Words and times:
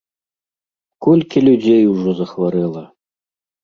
Колькі 1.07 1.45
людзей 1.51 1.83
ужо 1.93 2.19
захварэла! 2.25 2.83